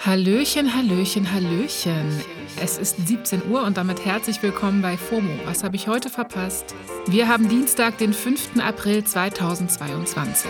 [0.00, 2.22] Hallöchen, Hallöchen, Hallöchen.
[2.62, 5.32] Es ist 17 Uhr und damit herzlich willkommen bei FOMO.
[5.44, 6.72] Was habe ich heute verpasst?
[7.08, 8.60] Wir haben Dienstag, den 5.
[8.60, 10.48] April 2022.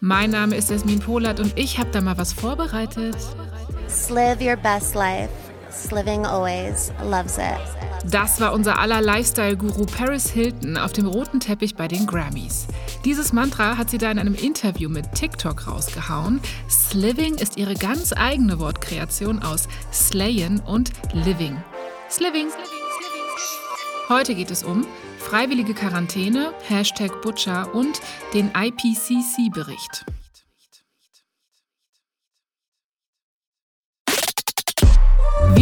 [0.00, 3.16] Mein Name ist Jasmin Polat und ich habe da mal was vorbereitet.
[4.10, 5.30] Live your best life.
[5.90, 8.10] Living always loves it.
[8.10, 12.66] Das war unser aller Lifestyle-Guru Paris Hilton auf dem roten Teppich bei den Grammys.
[13.06, 16.38] Dieses Mantra hat sie da in einem Interview mit TikTok rausgehauen.
[16.68, 21.56] Sliving ist ihre ganz eigene Wortkreation aus Slayen und Living.
[22.10, 22.48] Sliving.
[24.10, 24.86] Heute geht es um
[25.18, 28.02] freiwillige Quarantäne, Hashtag Butcher und
[28.34, 30.04] den IPCC-Bericht.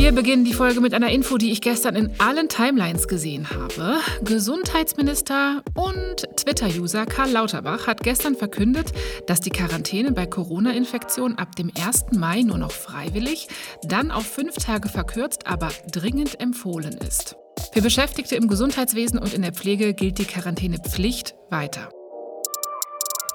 [0.00, 3.98] Wir beginnen die Folge mit einer Info, die ich gestern in allen Timelines gesehen habe.
[4.22, 8.92] Gesundheitsminister und Twitter-User Karl Lauterbach hat gestern verkündet,
[9.26, 12.16] dass die Quarantäne bei Corona-Infektionen ab dem 1.
[12.16, 13.48] Mai nur noch freiwillig,
[13.82, 17.34] dann auf fünf Tage verkürzt, aber dringend empfohlen ist.
[17.72, 21.88] Für Beschäftigte im Gesundheitswesen und in der Pflege gilt die Quarantänepflicht weiter.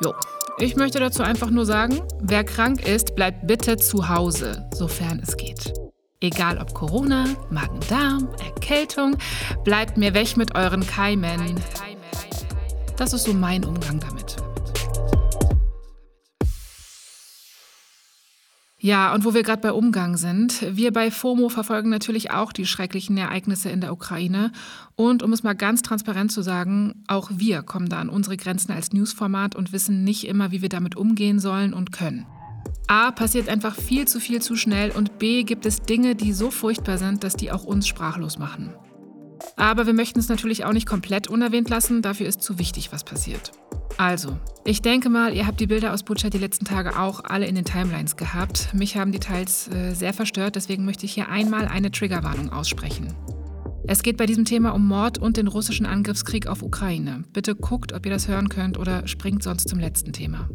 [0.02, 0.14] Jo,
[0.59, 5.36] ich möchte dazu einfach nur sagen, wer krank ist, bleibt bitte zu Hause, sofern es
[5.36, 5.83] geht.
[6.23, 9.17] Egal ob Corona, Magen-Darm, Erkältung,
[9.66, 11.59] bleibt mir weg mit euren Keimen.
[12.95, 14.38] Das ist so mein Umgang damit.
[18.79, 22.66] Ja, und wo wir gerade bei Umgang sind, wir bei FOMO verfolgen natürlich auch die
[22.66, 24.53] schrecklichen Ereignisse in der Ukraine.
[24.95, 28.71] Und um es mal ganz transparent zu sagen, auch wir kommen da an unsere Grenzen
[28.71, 32.25] als Newsformat und wissen nicht immer, wie wir damit umgehen sollen und können.
[32.88, 36.52] A passiert einfach viel zu viel zu schnell und B gibt es Dinge, die so
[36.52, 38.73] furchtbar sind, dass die auch uns sprachlos machen.
[39.56, 43.03] Aber wir möchten es natürlich auch nicht komplett unerwähnt lassen, dafür ist zu wichtig, was
[43.03, 43.52] passiert.
[43.98, 47.45] Also, ich denke mal, ihr habt die Bilder aus Butcher die letzten Tage auch alle
[47.45, 48.73] in den Timelines gehabt.
[48.73, 53.14] Mich haben die teils äh, sehr verstört, deswegen möchte ich hier einmal eine Triggerwarnung aussprechen.
[53.86, 57.24] Es geht bei diesem Thema um Mord und den russischen Angriffskrieg auf Ukraine.
[57.34, 60.50] Bitte guckt, ob ihr das hören könnt oder springt sonst zum letzten Thema.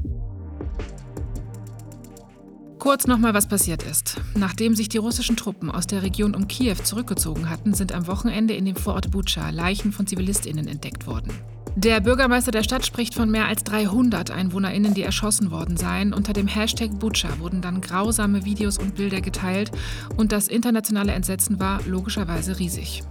[2.79, 4.21] Kurz nochmal, was passiert ist.
[4.37, 8.55] Nachdem sich die russischen Truppen aus der Region um Kiew zurückgezogen hatten, sind am Wochenende
[8.55, 11.33] in dem Vorort Bucha Leichen von ZivilistInnen entdeckt worden.
[11.75, 16.13] Der Bürgermeister der Stadt spricht von mehr als 300 EinwohnerInnen, die erschossen worden seien.
[16.13, 19.71] Unter dem Hashtag Bucha wurden dann grausame Videos und Bilder geteilt
[20.17, 23.03] und das internationale Entsetzen war logischerweise riesig.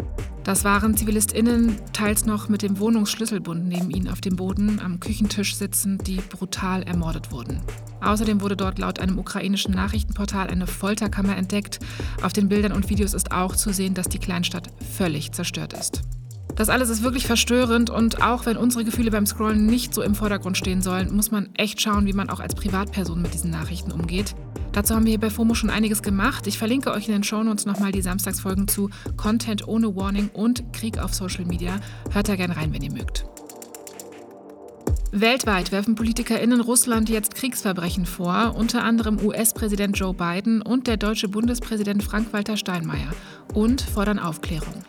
[0.48, 5.58] Das waren ZivilistInnen, teils noch mit dem Wohnungsschlüsselbund neben ihnen auf dem Boden am Küchentisch
[5.58, 7.60] sitzend, die brutal ermordet wurden.
[8.00, 11.80] Außerdem wurde dort laut einem ukrainischen Nachrichtenportal eine Folterkammer entdeckt.
[12.24, 16.04] Auf den Bildern und Videos ist auch zu sehen, dass die Kleinstadt völlig zerstört ist.
[16.56, 20.16] Das alles ist wirklich verstörend und auch wenn unsere Gefühle beim Scrollen nicht so im
[20.16, 23.92] Vordergrund stehen sollen, muss man echt schauen, wie man auch als Privatperson mit diesen Nachrichten
[23.92, 24.34] umgeht.
[24.78, 26.46] Dazu haben wir hier bei FOMO schon einiges gemacht.
[26.46, 31.00] Ich verlinke euch in den Shownotes nochmal die Samstagsfolgen zu Content ohne Warning und Krieg
[31.00, 31.80] auf Social Media.
[32.12, 33.26] Hört da gerne rein, wenn ihr mögt.
[35.12, 41.28] Weltweit werfen PolitikerInnen Russland jetzt Kriegsverbrechen vor, unter anderem US-Präsident Joe Biden und der deutsche
[41.28, 43.10] Bundespräsident Frank-Walter Steinmeier,
[43.56, 44.84] und fordern Aufklärung.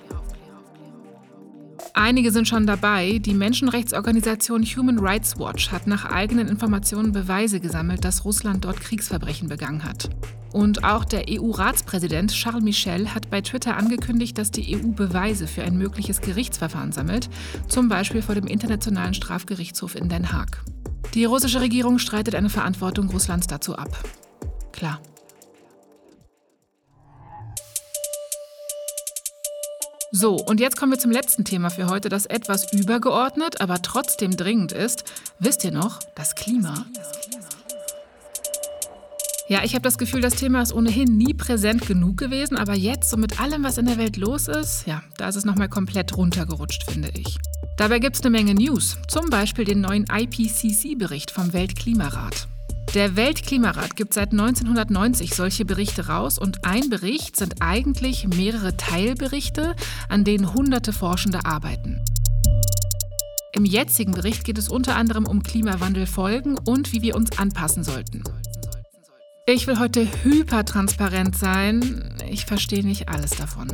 [1.94, 3.18] Einige sind schon dabei.
[3.18, 9.48] Die Menschenrechtsorganisation Human Rights Watch hat nach eigenen Informationen Beweise gesammelt, dass Russland dort Kriegsverbrechen
[9.48, 10.08] begangen hat.
[10.52, 15.62] Und auch der EU-Ratspräsident Charles Michel hat bei Twitter angekündigt, dass die EU Beweise für
[15.62, 17.28] ein mögliches Gerichtsverfahren sammelt,
[17.68, 20.62] zum Beispiel vor dem Internationalen Strafgerichtshof in Den Haag.
[21.14, 24.04] Die russische Regierung streitet eine Verantwortung Russlands dazu ab.
[24.72, 25.00] Klar.
[30.10, 34.30] So, und jetzt kommen wir zum letzten Thema für heute, das etwas übergeordnet, aber trotzdem
[34.30, 35.04] dringend ist.
[35.38, 36.86] Wisst ihr noch, das Klima?
[39.48, 43.10] Ja, ich habe das Gefühl, das Thema ist ohnehin nie präsent genug gewesen, aber jetzt,
[43.10, 46.16] so mit allem, was in der Welt los ist, ja, da ist es nochmal komplett
[46.16, 47.36] runtergerutscht, finde ich.
[47.76, 52.48] Dabei gibt es eine Menge News, zum Beispiel den neuen IPCC-Bericht vom Weltklimarat.
[52.94, 59.76] Der Weltklimarat gibt seit 1990 solche Berichte raus und ein Bericht sind eigentlich mehrere Teilberichte,
[60.08, 62.02] an denen hunderte Forschende arbeiten.
[63.52, 68.24] Im jetzigen Bericht geht es unter anderem um Klimawandelfolgen und wie wir uns anpassen sollten.
[69.46, 72.16] Ich will heute hypertransparent sein.
[72.30, 73.68] Ich verstehe nicht alles davon.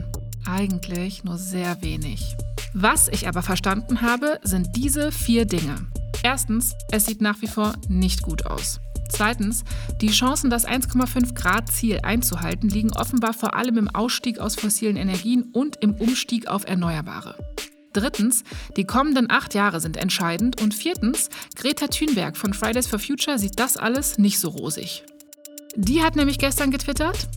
[0.44, 2.36] Eigentlich nur sehr wenig.
[2.72, 5.86] Was ich aber verstanden habe, sind diese vier Dinge.
[6.24, 8.80] Erstens, es sieht nach wie vor nicht gut aus.
[9.08, 9.64] Zweitens,
[10.00, 14.96] die Chancen, das 1,5 Grad Ziel einzuhalten, liegen offenbar vor allem im Ausstieg aus fossilen
[14.96, 17.36] Energien und im Umstieg auf Erneuerbare.
[17.94, 18.42] Drittens,
[18.76, 20.60] die kommenden acht Jahre sind entscheidend.
[20.60, 25.04] Und viertens, Greta Thunberg von Fridays for Future sieht das alles nicht so rosig.
[25.76, 27.28] Die hat nämlich gestern getwittert.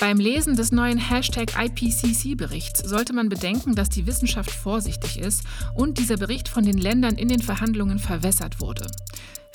[0.00, 5.44] Beim Lesen des neuen Hashtag IPCC-Berichts sollte man bedenken, dass die Wissenschaft vorsichtig ist
[5.74, 8.86] und dieser Bericht von den Ländern in den Verhandlungen verwässert wurde.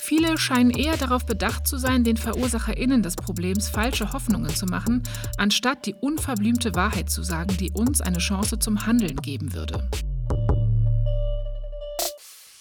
[0.09, 5.03] Viele scheinen eher darauf bedacht zu sein, den VerursacherInnen des Problems falsche Hoffnungen zu machen,
[5.38, 9.88] anstatt die unverblümte Wahrheit zu sagen, die uns eine Chance zum Handeln geben würde.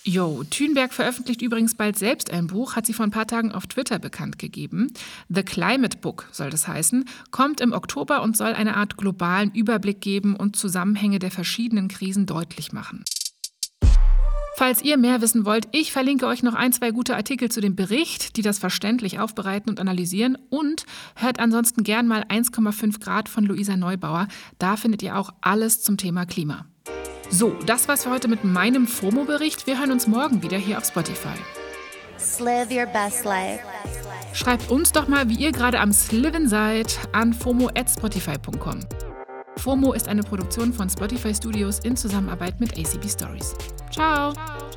[0.04, 3.66] Jo, Thünberg veröffentlicht übrigens bald selbst ein Buch, hat sie vor ein paar Tagen auf
[3.66, 4.92] Twitter bekannt gegeben.
[5.30, 10.02] The Climate Book soll das heißen, kommt im Oktober und soll eine Art globalen Überblick
[10.02, 13.04] geben und Zusammenhänge der verschiedenen Krisen deutlich machen.
[14.58, 17.76] Falls ihr mehr wissen wollt, ich verlinke euch noch ein, zwei gute Artikel zu dem
[17.76, 20.36] Bericht, die das verständlich aufbereiten und analysieren.
[20.50, 20.84] Und
[21.14, 24.26] hört ansonsten gern mal 1,5 Grad von Luisa Neubauer.
[24.58, 26.66] Da findet ihr auch alles zum Thema Klima.
[27.30, 29.68] So, das war's für heute mit meinem FOMO-Bericht.
[29.68, 31.38] Wir hören uns morgen wieder hier auf Spotify.
[32.40, 33.60] Live your best life.
[34.32, 38.80] Schreibt uns doch mal, wie ihr gerade am Sliven seid, an fomo.spotify.com.
[39.58, 43.54] FOMO ist eine Produktion von Spotify Studios in Zusammenarbeit mit ACB Stories.
[43.98, 44.32] Ciao.
[44.32, 44.67] Ciao.